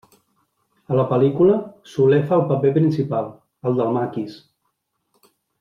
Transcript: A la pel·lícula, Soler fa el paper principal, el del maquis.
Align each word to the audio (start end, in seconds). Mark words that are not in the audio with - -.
A 0.93 0.97
la 0.99 1.03
pel·lícula, 1.11 1.57
Soler 1.91 2.21
fa 2.33 2.39
el 2.39 2.47
paper 2.53 2.73
principal, 2.79 3.31
el 3.71 3.81
del 3.81 3.97
maquis. 4.01 4.43